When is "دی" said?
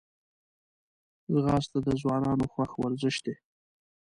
3.25-3.35